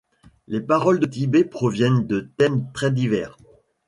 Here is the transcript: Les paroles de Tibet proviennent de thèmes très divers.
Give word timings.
Les 0.47 0.61
paroles 0.61 0.99
de 0.99 1.05
Tibet 1.05 1.43
proviennent 1.45 2.07
de 2.07 2.21
thèmes 2.35 2.65
très 2.73 2.89
divers. 2.89 3.37